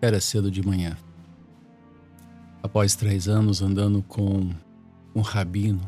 Era 0.00 0.20
cedo 0.20 0.50
de 0.50 0.66
manhã. 0.66 0.96
Após 2.62 2.94
três 2.94 3.28
anos 3.28 3.62
andando 3.62 4.02
com 4.02 4.50
um 5.14 5.20
rabino, 5.22 5.80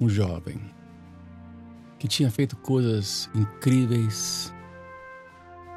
um 0.00 0.08
jovem, 0.08 0.60
que 1.98 2.06
tinha 2.06 2.30
feito 2.30 2.56
coisas 2.56 3.28
incríveis, 3.34 4.54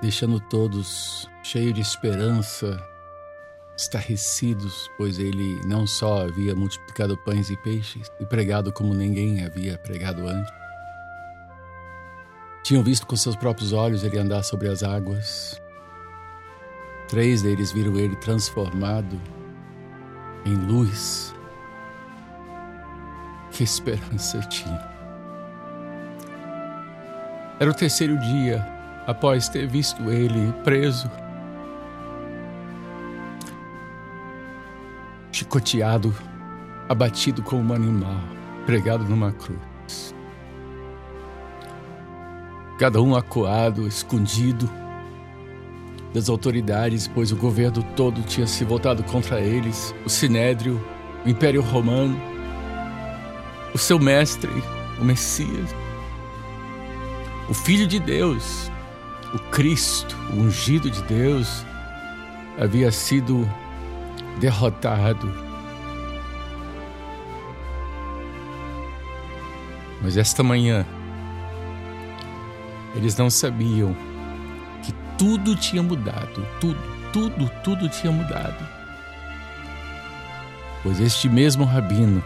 deixando 0.02 0.40
todos 0.40 1.28
cheios 1.42 1.74
de 1.74 1.82
esperança, 1.82 2.80
estarrecidos, 3.76 4.88
pois 4.98 5.18
ele 5.18 5.60
não 5.66 5.88
só 5.88 6.28
havia 6.28 6.56
multiplicado 6.56 7.18
pães 7.18 7.50
e 7.50 7.58
peixes 7.58 8.12
e 8.20 8.26
pregado 8.26 8.72
como 8.72 8.94
ninguém 8.94 9.44
havia 9.44 9.78
pregado 9.80 10.28
antes, 10.28 10.54
tinham 12.64 12.84
visto 12.84 13.08
com 13.08 13.16
seus 13.16 13.36
próprios 13.36 13.74
olhos 13.74 14.04
ele 14.04 14.20
andar 14.20 14.44
sobre 14.44 14.68
as 14.68 14.84
águas, 14.84 15.60
Três 17.12 17.42
deles 17.42 17.74
viram 17.74 17.98
ele 17.98 18.16
transformado 18.16 19.20
em 20.46 20.56
luz. 20.56 21.36
Que 23.52 23.66
esperança 23.66 24.40
tinha. 24.44 24.90
Era 27.60 27.70
o 27.70 27.74
terceiro 27.74 28.18
dia 28.18 28.66
após 29.06 29.50
ter 29.50 29.68
visto 29.68 30.10
ele 30.10 30.54
preso, 30.64 31.12
chicoteado, 35.34 36.16
abatido 36.88 37.44
como 37.44 37.74
um 37.74 37.76
animal, 37.76 38.22
pregado 38.66 39.04
numa 39.04 39.34
cruz. 39.34 40.16
Cada 42.80 43.02
um 43.02 43.18
acuado, 43.18 43.86
escondido, 43.86 44.70
das 46.14 46.30
autoridades, 46.30 47.08
pois 47.08 47.32
o 47.32 47.36
governo 47.36 47.84
todo 47.96 48.22
tinha 48.24 48.46
se 48.46 48.64
voltado 48.66 49.04
contra 49.04 49.40
eles, 49.40 49.96
o 50.06 50.10
Sinédrio, 50.10 50.84
o 51.26 51.30
Império 51.30 51.62
Romano, 51.62 52.20
o 53.74 53.78
seu 53.78 53.98
mestre, 53.98 54.52
o 55.00 55.06
Messias, 55.06 55.74
o 57.50 57.54
Filho 57.54 57.88
de 57.88 58.00
Deus, 58.00 58.70
o 59.34 59.40
Cristo, 59.52 60.16
o 60.34 60.42
ungido 60.42 60.90
de 60.90 61.02
Deus, 61.04 61.66
havia 62.60 62.92
sido 62.92 63.50
derrotado. 64.40 65.32
Mas 70.02 70.18
esta 70.18 70.44
manhã, 70.44 70.86
eles 72.96 73.16
não 73.16 73.30
sabiam 73.30 73.96
tudo 75.22 75.56
tinha 75.56 75.84
mudado, 75.84 76.44
tudo, 76.60 76.80
tudo, 77.14 77.52
tudo 77.64 77.88
tinha 77.88 78.12
mudado. 78.12 78.68
Pois 80.82 81.00
este 81.00 81.30
mesmo 81.30 81.64
rabino 81.64 82.24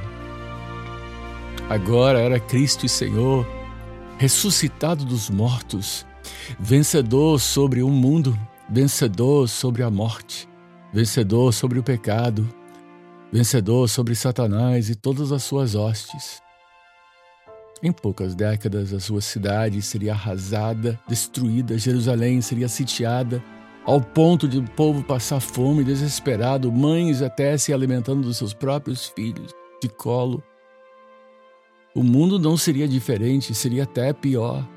agora 1.70 2.22
era 2.22 2.40
Cristo 2.40 2.86
e 2.86 2.90
Senhor, 2.90 3.46
ressuscitado 4.18 5.04
dos 5.04 5.30
mortos, 5.30 6.08
vencedor 6.58 7.38
sobre 7.42 7.84
o 7.84 7.90
mundo, 7.90 8.40
vencedor 8.70 9.50
sobre 9.50 9.84
a 9.84 9.90
morte, 9.90 10.48
vencedor 10.94 11.54
sobre 11.54 11.78
o 11.78 11.84
pecado, 11.84 12.48
vencedor 13.30 13.90
sobre 13.90 14.16
Satanás 14.16 14.90
e 14.90 14.96
todas 14.96 15.34
as 15.34 15.44
suas 15.44 15.76
hostes. 15.76 16.45
Em 17.86 17.91
poucas 17.91 18.33
décadas, 18.33 18.91
a 18.95 19.00
sua 19.00 19.22
cidade 19.22 19.80
seria 19.80 20.14
arrasada, 20.14 21.00
destruída, 21.08 21.78
Jerusalém 21.78 22.42
seria 22.42 22.67
sitiada, 22.67 23.44
ao 23.86 24.02
ponto 24.02 24.47
de 24.47 24.58
o 24.58 24.64
povo 24.64 25.03
passar 25.03 25.39
fome, 25.39 25.83
desesperado, 25.83 26.72
mães 26.72 27.22
até 27.22 27.55
se 27.59 27.72
alimentando 27.72 28.23
dos 28.23 28.38
seus 28.38 28.55
próprios 28.55 29.05
filhos 29.09 29.52
de 29.80 29.88
colo. 29.88 30.44
O 31.93 32.02
mundo 32.02 32.39
não 32.39 32.58
seria 32.58 32.87
diferente, 32.87 33.54
seria 33.54 33.83
até 33.83 34.11
pior. 34.11 34.67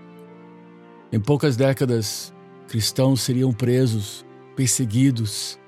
Em 1.10 1.18
poucas 1.18 1.56
décadas, 1.56 2.30
cristãos 2.68 3.22
seriam 3.22 3.54
presos, 3.54 4.22
perseguidos, 4.54 5.58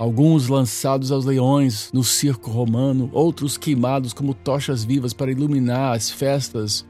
alguns 0.00 0.48
lançados 0.48 1.12
aos 1.12 1.24
leões 1.24 1.92
no 1.92 2.02
circo 2.02 2.50
romano, 2.50 3.08
outros 3.12 3.56
queimados 3.56 4.12
como 4.12 4.34
tochas 4.34 4.82
vivas 4.82 5.12
para 5.12 5.30
iluminar 5.30 5.94
as 5.94 6.10
festas 6.10 6.87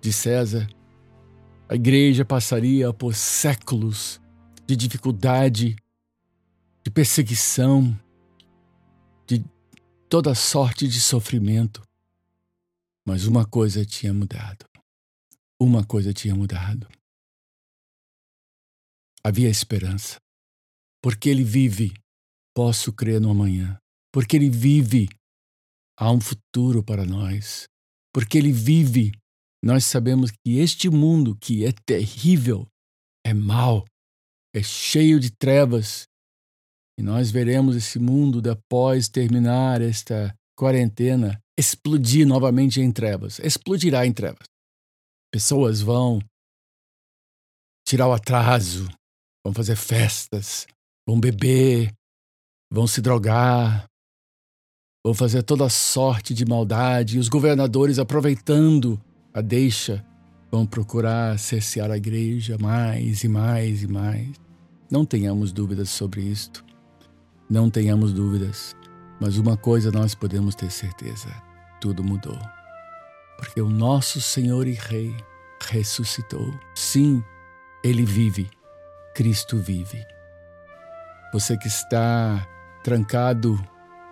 de 0.00 0.12
César. 0.12 0.68
A 1.68 1.74
igreja 1.74 2.24
passaria 2.24 2.92
por 2.92 3.14
séculos 3.14 4.20
de 4.66 4.76
dificuldade, 4.76 5.76
de 6.82 6.90
perseguição, 6.90 7.98
de 9.26 9.44
toda 10.08 10.34
sorte 10.34 10.88
de 10.88 11.00
sofrimento. 11.00 11.82
Mas 13.06 13.26
uma 13.26 13.44
coisa 13.44 13.84
tinha 13.84 14.12
mudado. 14.12 14.64
Uma 15.58 15.84
coisa 15.84 16.12
tinha 16.12 16.34
mudado. 16.34 16.88
Havia 19.22 19.48
esperança. 19.48 20.16
Porque 21.02 21.28
ele 21.28 21.44
vive, 21.44 21.92
posso 22.54 22.92
crer 22.92 23.20
no 23.20 23.30
amanhã. 23.30 23.78
Porque 24.12 24.36
ele 24.36 24.50
vive, 24.50 25.08
há 25.96 26.10
um 26.10 26.20
futuro 26.20 26.82
para 26.82 27.04
nós. 27.04 27.68
Porque 28.12 28.38
ele 28.38 28.52
vive, 28.52 29.12
nós 29.62 29.84
sabemos 29.84 30.30
que 30.30 30.58
este 30.58 30.88
mundo 30.88 31.36
que 31.36 31.64
é 31.66 31.72
terrível, 31.84 32.66
é 33.24 33.34
mau, 33.34 33.84
é 34.54 34.62
cheio 34.62 35.20
de 35.20 35.30
trevas. 35.30 36.06
E 36.98 37.02
nós 37.02 37.30
veremos 37.30 37.76
esse 37.76 37.98
mundo, 37.98 38.42
após 38.50 39.08
terminar 39.08 39.80
esta 39.80 40.34
quarentena, 40.56 41.38
explodir 41.58 42.26
novamente 42.26 42.80
em 42.80 42.90
trevas. 42.90 43.38
Explodirá 43.38 44.06
em 44.06 44.12
trevas. 44.12 44.46
Pessoas 45.32 45.80
vão 45.80 46.20
tirar 47.86 48.08
o 48.08 48.12
atraso, 48.12 48.88
vão 49.44 49.54
fazer 49.54 49.76
festas, 49.76 50.66
vão 51.06 51.20
beber, 51.20 51.92
vão 52.72 52.86
se 52.86 53.00
drogar, 53.00 53.86
vão 55.04 55.14
fazer 55.14 55.42
toda 55.42 55.68
sorte 55.68 56.34
de 56.34 56.44
maldade, 56.44 57.16
e 57.16 57.18
os 57.18 57.28
governadores 57.28 57.98
aproveitando 57.98 59.00
a 59.32 59.40
deixa, 59.40 60.04
vão 60.50 60.66
procurar 60.66 61.38
cercear 61.38 61.90
a 61.90 61.96
igreja 61.96 62.56
mais 62.60 63.22
e 63.22 63.28
mais 63.28 63.82
e 63.82 63.86
mais. 63.86 64.28
Não 64.90 65.04
tenhamos 65.04 65.52
dúvidas 65.52 65.88
sobre 65.90 66.22
isto. 66.22 66.64
Não 67.48 67.70
tenhamos 67.70 68.12
dúvidas. 68.12 68.74
Mas 69.20 69.36
uma 69.36 69.56
coisa 69.56 69.92
nós 69.92 70.14
podemos 70.14 70.54
ter 70.54 70.70
certeza: 70.70 71.28
tudo 71.80 72.02
mudou. 72.02 72.38
Porque 73.36 73.60
o 73.60 73.68
nosso 73.68 74.20
Senhor 74.20 74.66
e 74.66 74.72
Rei 74.72 75.14
ressuscitou. 75.62 76.52
Sim, 76.74 77.22
Ele 77.84 78.04
vive. 78.04 78.50
Cristo 79.14 79.58
vive. 79.58 80.04
Você 81.32 81.56
que 81.56 81.68
está 81.68 82.46
trancado 82.82 83.60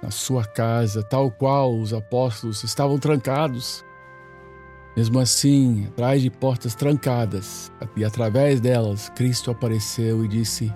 na 0.02 0.10
sua 0.10 0.44
casa, 0.44 1.02
tal 1.02 1.30
qual 1.30 1.76
os 1.76 1.92
apóstolos 1.92 2.62
estavam 2.62 2.98
trancados, 2.98 3.84
mesmo 4.98 5.20
assim, 5.20 5.86
atrás 5.86 6.20
de 6.20 6.28
portas 6.28 6.74
trancadas, 6.74 7.70
e 7.96 8.04
através 8.04 8.60
delas, 8.60 9.08
Cristo 9.10 9.48
apareceu 9.48 10.24
e 10.24 10.28
disse: 10.28 10.74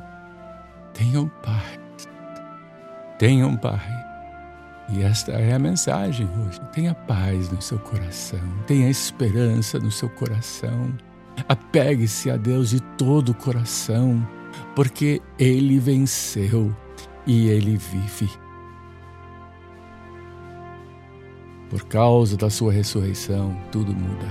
Tenham 0.94 1.28
paz, 1.42 2.08
tenham 3.18 3.56
paz. 3.56 3.82
E 4.90 5.02
esta 5.02 5.32
é 5.32 5.54
a 5.54 5.58
mensagem 5.58 6.28
hoje. 6.38 6.60
Tenha 6.72 6.94
paz 6.94 7.50
no 7.50 7.60
seu 7.60 7.80
coração, 7.80 8.38
tenha 8.64 8.88
esperança 8.88 9.80
no 9.80 9.90
seu 9.90 10.08
coração. 10.08 10.96
Apegue-se 11.48 12.30
a 12.30 12.36
Deus 12.36 12.70
de 12.70 12.80
todo 12.96 13.30
o 13.30 13.34
coração, 13.34 14.24
porque 14.76 15.20
Ele 15.36 15.80
venceu 15.80 16.72
e 17.26 17.48
Ele 17.48 17.76
vive. 17.76 18.30
Por 21.72 21.84
causa 21.84 22.36
da 22.36 22.50
sua 22.50 22.70
ressurreição, 22.70 23.56
tudo 23.70 23.94
muda. 23.94 24.26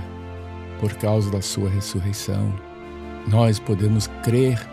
Por 0.78 0.92
causa 0.94 1.28
da 1.28 1.42
sua 1.42 1.68
ressurreição, 1.68 2.54
nós 3.26 3.58
podemos 3.58 4.06
crer, 4.22 4.64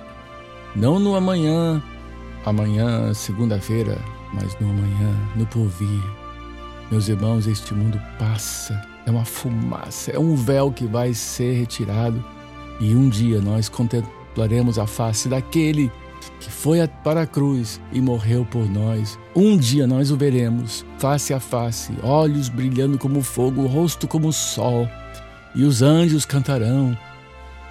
não 0.75 0.99
no 0.99 1.15
amanhã, 1.15 1.81
amanhã, 2.45 3.11
segunda-feira, 3.11 3.97
mas 4.35 4.55
no 4.59 4.69
amanhã, 4.69 5.15
no 5.35 5.47
porvir. 5.47 6.03
Meus 6.91 7.07
irmãos, 7.07 7.47
este 7.47 7.73
mundo 7.73 7.99
passa, 8.19 8.79
é 9.07 9.09
uma 9.09 9.25
fumaça, 9.25 10.11
é 10.11 10.19
um 10.19 10.35
véu 10.35 10.71
que 10.71 10.85
vai 10.85 11.11
ser 11.11 11.53
retirado 11.53 12.23
e 12.79 12.93
um 12.93 13.09
dia 13.09 13.41
nós 13.41 13.67
contemplaremos 13.67 14.77
a 14.77 14.85
face 14.85 15.27
daquele 15.27 15.91
que 16.39 16.49
foi 16.49 16.85
para 17.03 17.21
a 17.21 17.27
cruz 17.27 17.79
e 17.91 18.01
morreu 18.01 18.45
por 18.45 18.69
nós. 18.69 19.19
Um 19.35 19.57
dia 19.57 19.85
nós 19.85 20.11
o 20.11 20.17
veremos, 20.17 20.85
face 20.97 21.33
a 21.33 21.39
face, 21.39 21.93
olhos 22.03 22.49
brilhando 22.49 22.97
como 22.97 23.21
fogo, 23.21 23.65
rosto 23.65 24.07
como 24.07 24.31
sol. 24.31 24.87
E 25.55 25.63
os 25.63 25.81
anjos 25.81 26.25
cantarão, 26.25 26.97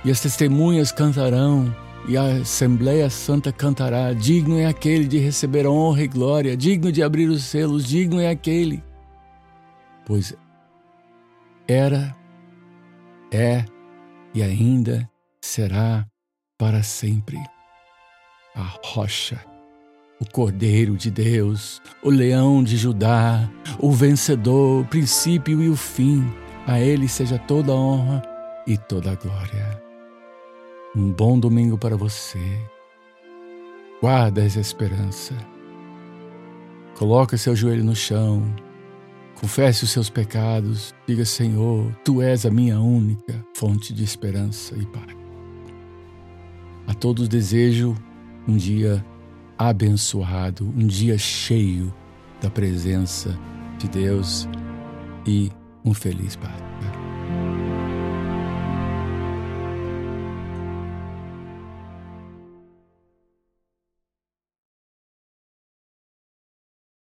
e 0.05 0.11
as 0.11 0.21
testemunhas 0.21 0.91
cantarão, 0.91 1.75
e 2.09 2.17
a 2.17 2.23
Assembleia 2.23 3.09
Santa 3.11 3.53
cantará: 3.53 4.12
Digno 4.12 4.59
é 4.59 4.67
aquele 4.67 5.06
de 5.06 5.19
receber 5.19 5.67
honra 5.67 6.03
e 6.03 6.09
glória, 6.09 6.56
digno 6.56 6.91
de 6.91 7.03
abrir 7.03 7.29
os 7.29 7.45
selos, 7.45 7.87
digno 7.87 8.21
é 8.21 8.29
aquele. 8.29 8.83
Pois 10.06 10.35
era, 11.67 12.17
é 13.31 13.65
e 14.35 14.43
ainda 14.43 15.09
será 15.41 16.06
para 16.59 16.83
sempre 16.83 17.39
a 18.55 18.62
rocha, 18.85 19.39
o 20.21 20.25
Cordeiro 20.25 20.97
de 20.97 21.11
Deus, 21.11 21.81
o 22.03 22.11
leão 22.11 22.62
de 22.62 22.77
Judá, 22.77 23.49
o 23.79 23.93
vencedor, 23.93 24.83
o 24.83 24.85
princípio 24.85 25.62
e 25.62 25.69
o 25.69 25.77
fim. 25.77 26.25
A 26.67 26.81
ele 26.81 27.09
seja 27.09 27.39
toda 27.39 27.73
a 27.73 27.75
honra 27.75 28.23
e 28.67 28.77
toda 28.77 29.12
a 29.12 29.15
glória. 29.15 29.83
Um 30.95 31.12
bom 31.12 31.39
domingo 31.39 31.79
para 31.79 31.97
você. 31.97 32.39
Guarda 34.00 34.45
essa 34.45 34.61
esperança. 34.61 35.35
Coloque 36.97 37.39
seu 37.39 37.55
joelho 37.55 37.85
no 37.85 37.95
chão. 37.95 38.43
Confesse 39.41 39.85
os 39.85 39.91
seus 39.91 40.11
pecados. 40.11 40.95
Diga, 41.06 41.25
Senhor, 41.25 41.93
Tu 42.05 42.21
és 42.21 42.45
a 42.45 42.50
minha 42.50 42.81
única 42.81 43.35
fonte 43.56 43.95
de 43.95 44.03
esperança 44.03 44.75
e 44.77 44.85
paz. 44.87 45.17
A 46.87 46.95
todos 46.95 47.29
desejo 47.29 47.95
um 48.49 48.56
dia 48.56 49.05
abençoado, 49.59 50.65
um 50.65 50.87
dia 50.87 51.19
cheio 51.19 51.93
da 52.41 52.49
presença 52.49 53.39
de 53.79 53.87
Deus 53.89 54.49
e 55.27 55.53
um 55.85 55.93
feliz 55.93 56.35
Páscoa. 56.35 56.88